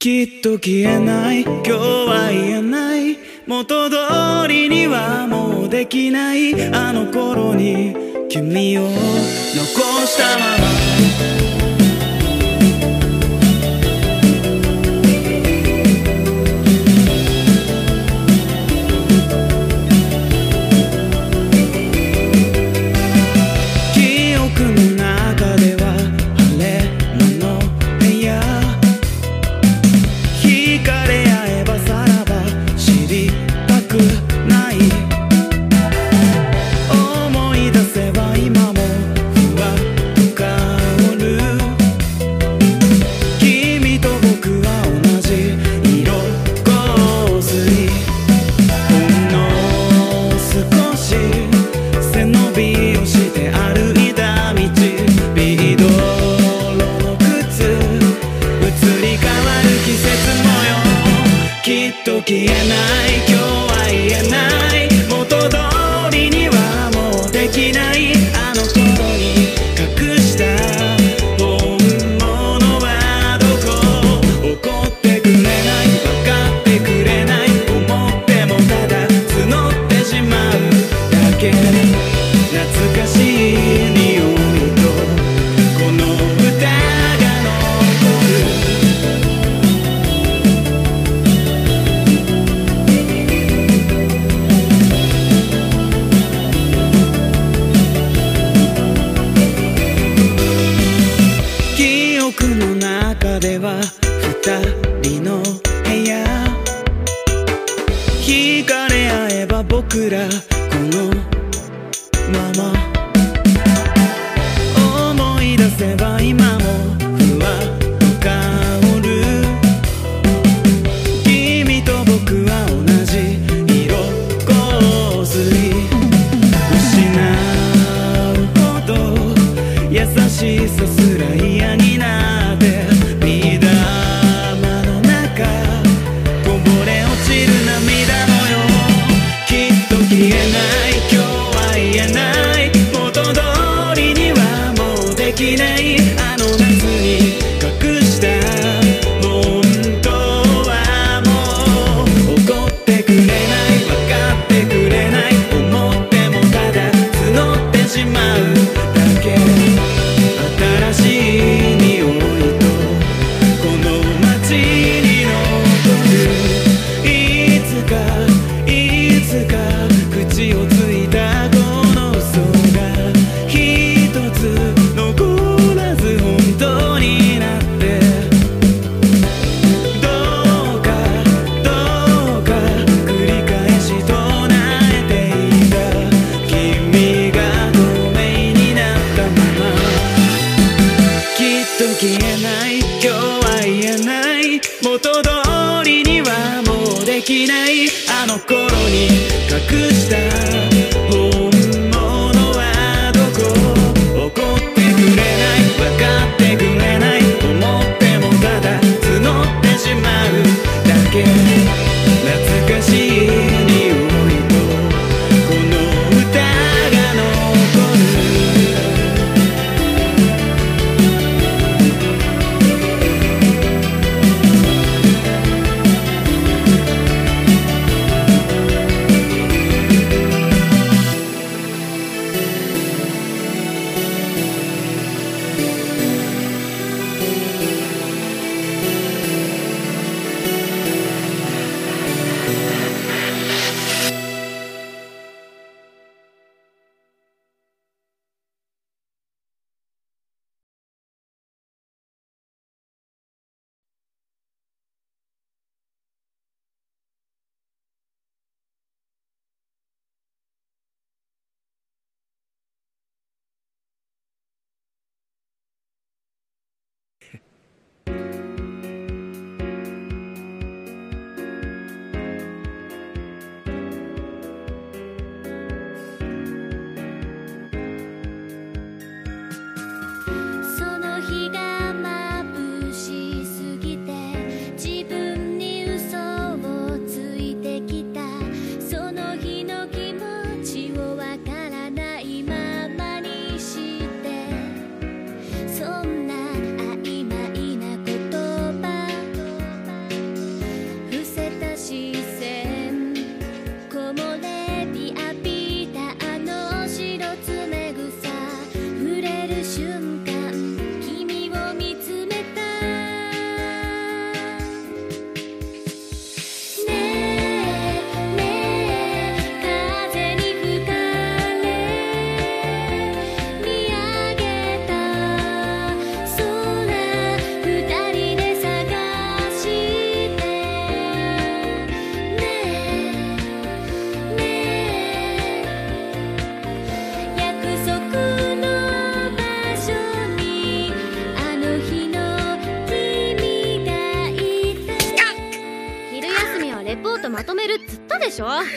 [0.00, 1.42] きっと消えない。
[1.42, 3.18] 今日は言えない。
[3.48, 3.96] 元通
[4.46, 6.54] りにはもうできない。
[6.72, 7.96] あの頃に
[8.28, 8.92] 君を残
[10.06, 10.56] したま
[11.42, 11.47] ま。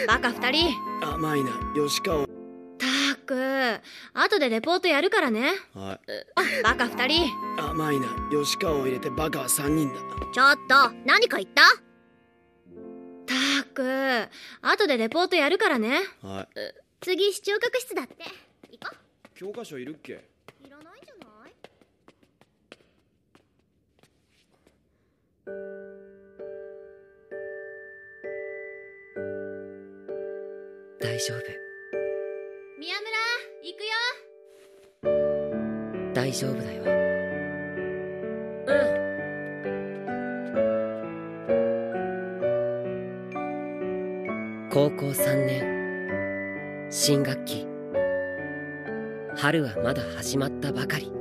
[0.07, 0.73] バカ二人。
[1.01, 2.25] 甘いな吉川。
[2.25, 3.81] たーく。
[4.13, 5.51] 後でレポートやるからね。
[5.73, 6.63] はい。
[6.63, 7.31] バカ二人。
[7.57, 9.99] 甘いな吉川を入れてバカは3人だ。
[10.33, 11.61] ちょっと何か言った？
[13.25, 14.29] たーく。
[14.61, 16.01] 後でレポートやるからね。
[16.21, 16.55] はい。
[17.01, 18.15] 次視聴覚室だって。
[18.71, 18.95] 行こ
[19.35, 20.30] 教科書いるっけ？
[31.01, 31.41] 大丈夫。
[32.79, 33.11] 宮村
[33.63, 33.89] 行くよ。
[36.13, 36.83] 大丈夫だよ。
[44.71, 46.87] 高校3年。
[46.91, 47.67] 新学期。
[49.35, 51.11] 春はまだ始まったばかり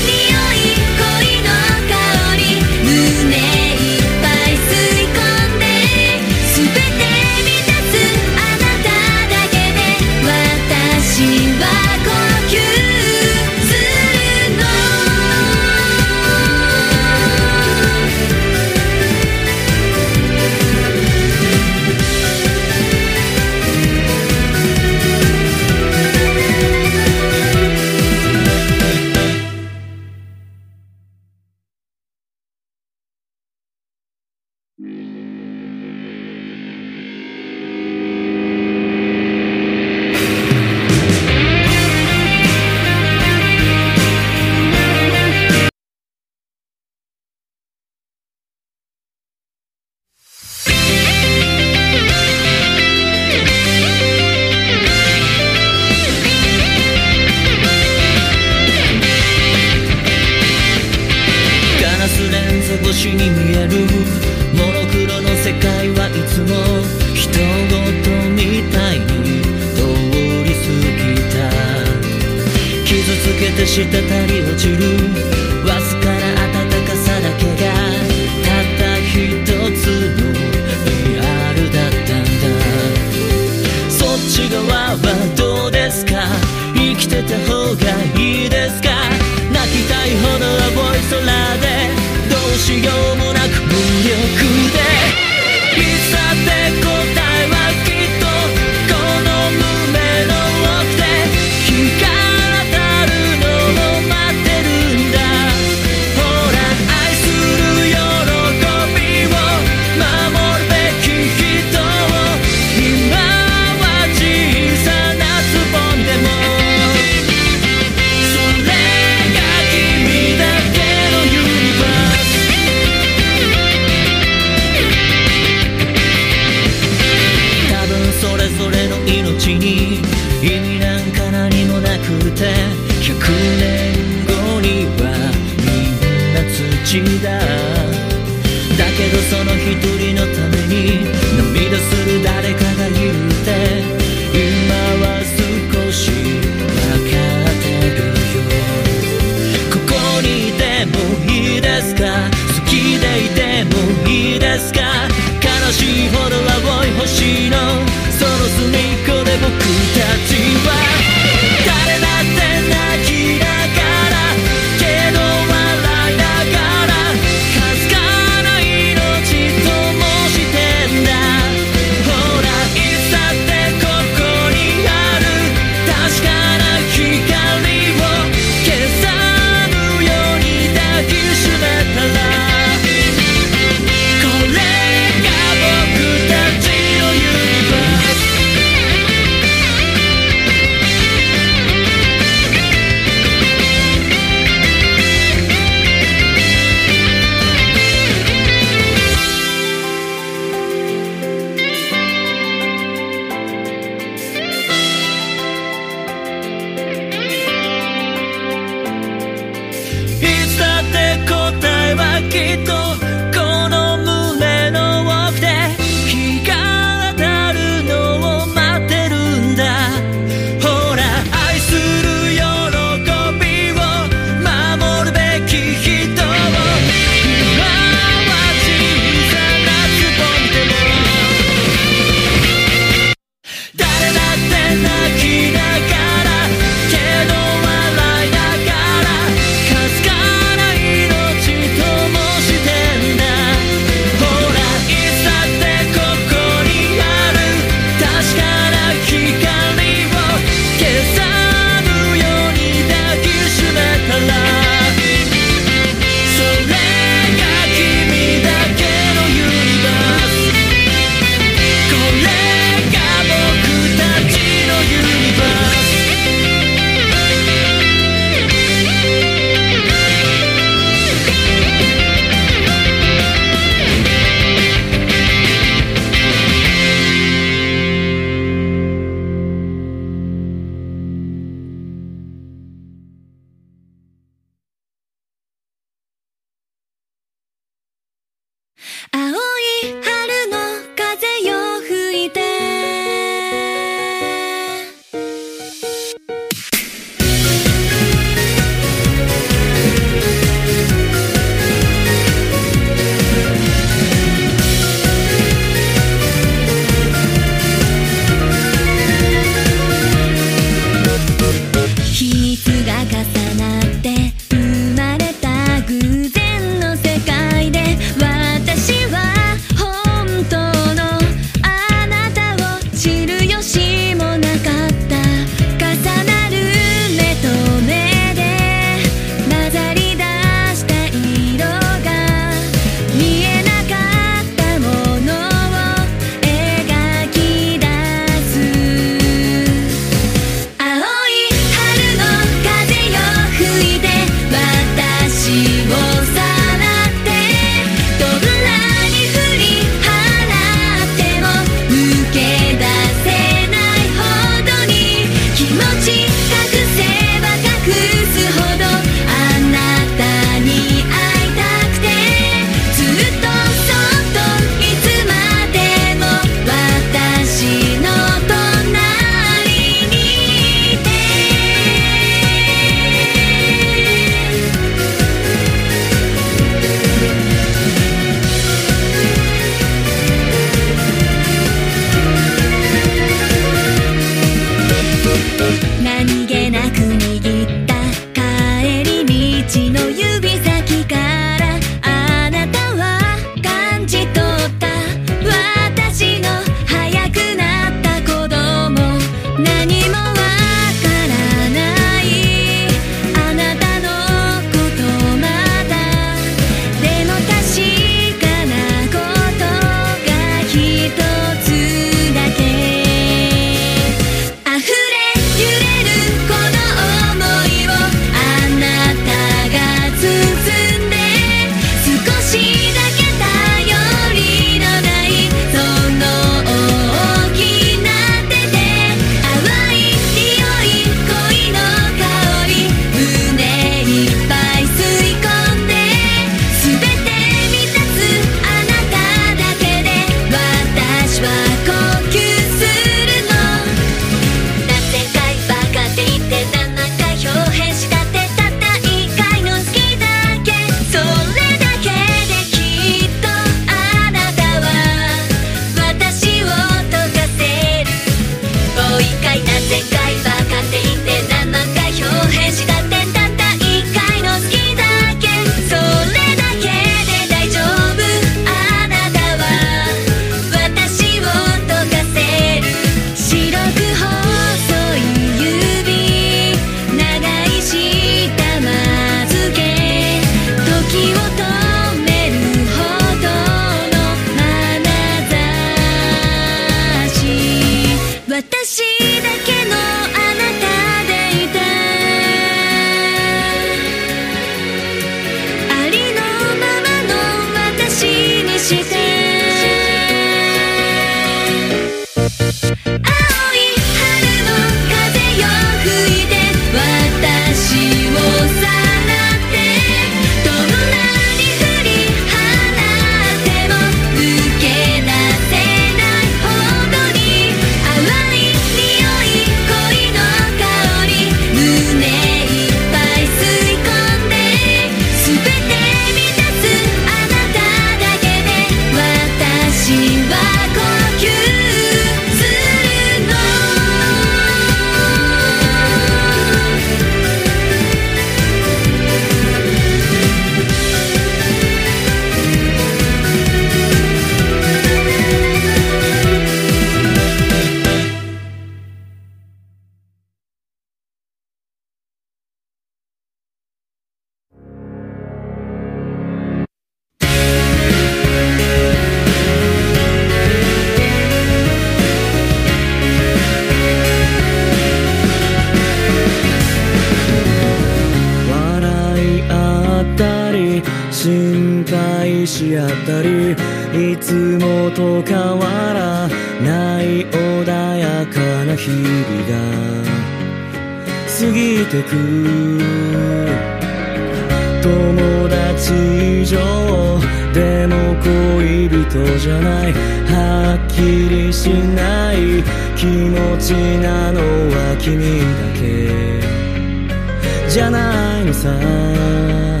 [598.90, 600.00] な。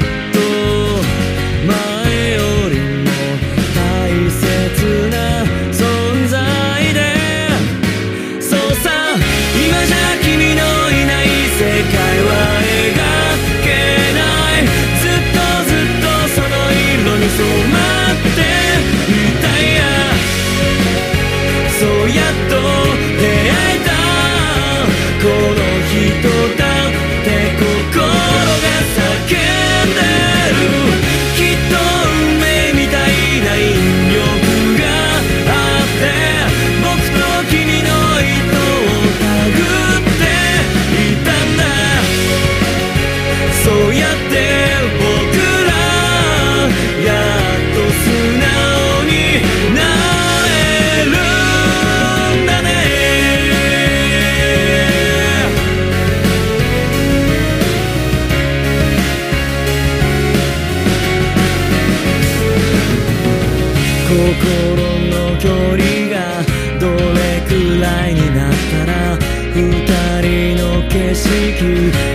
[0.00, 0.03] い
[71.58, 72.13] through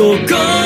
[0.00, 0.59] go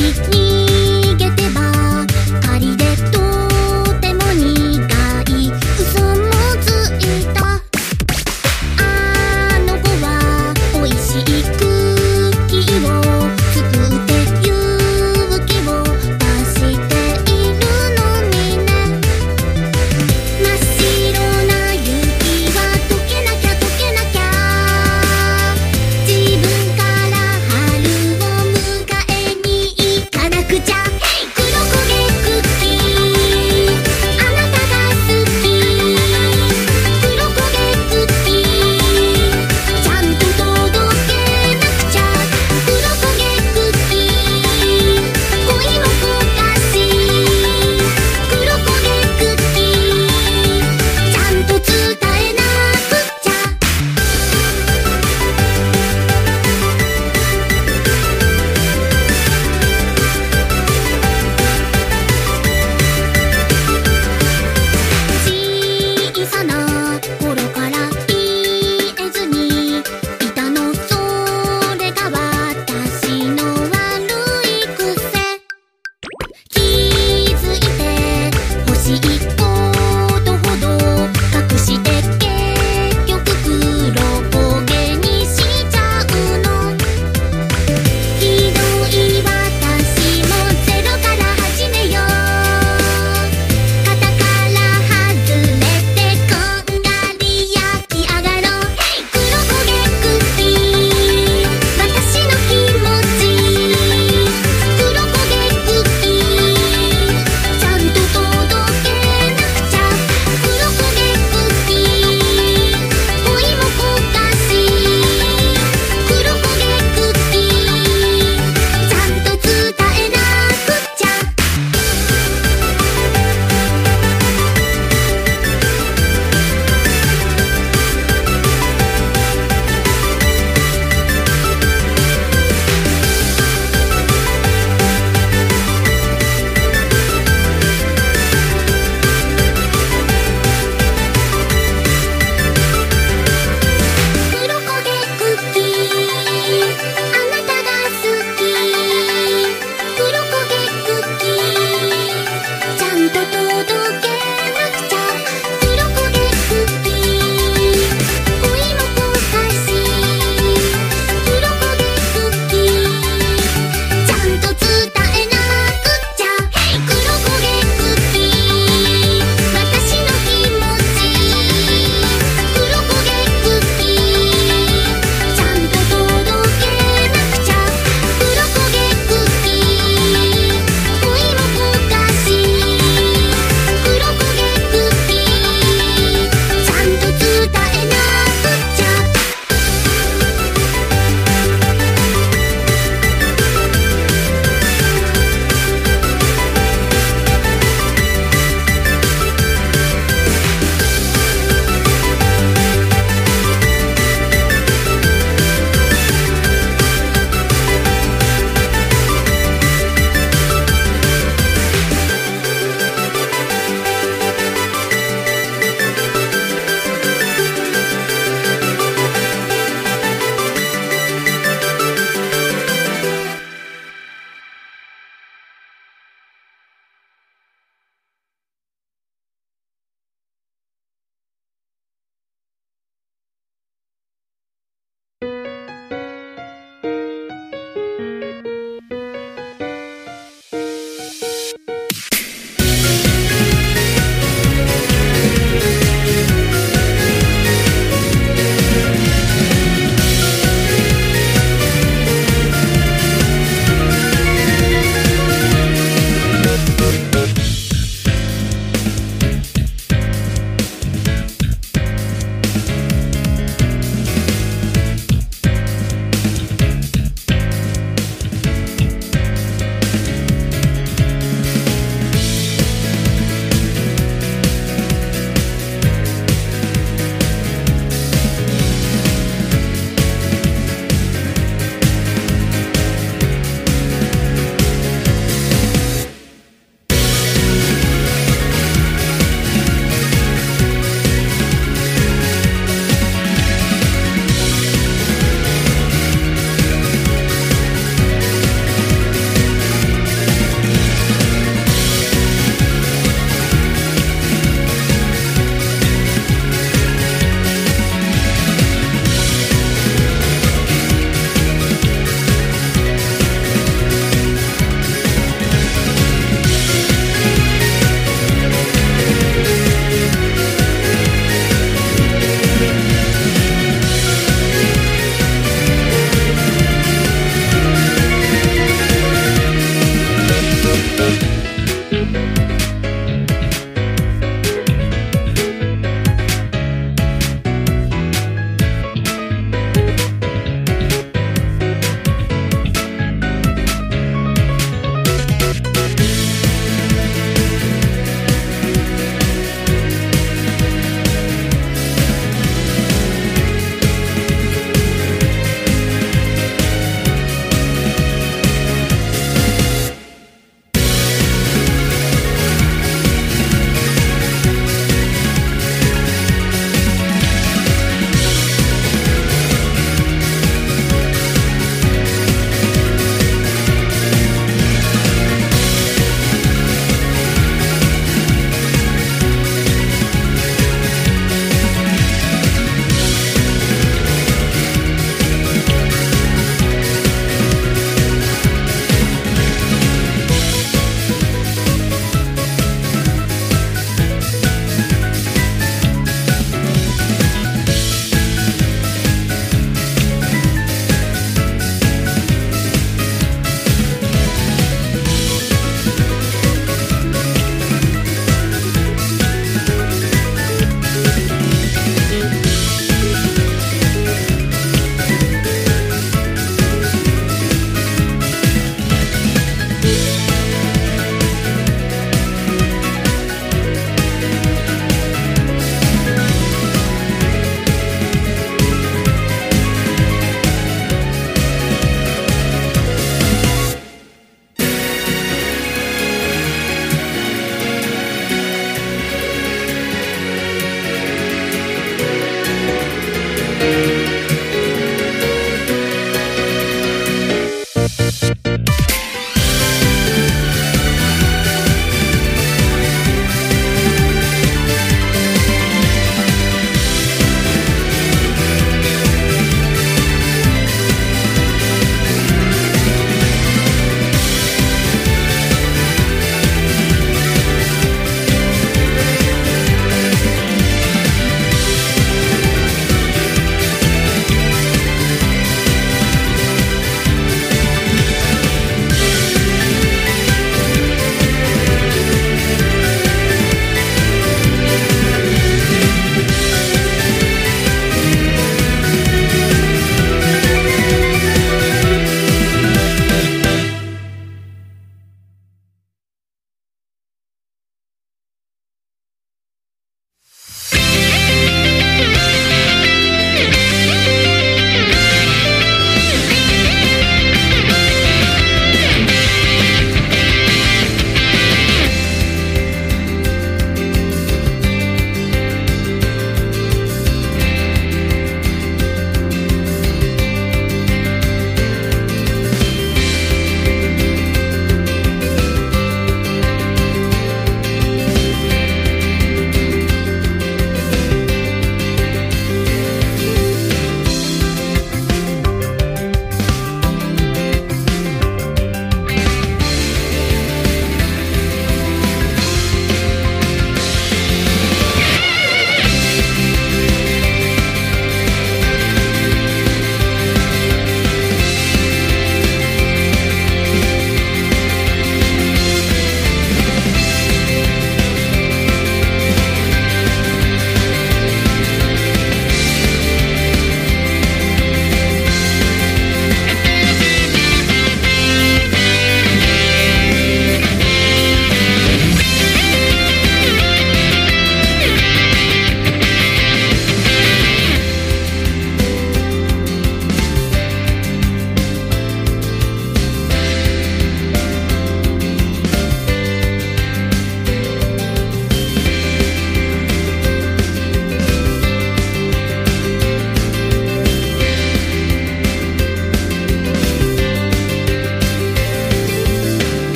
[0.00, 0.41] eat me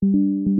[0.00, 0.57] 久し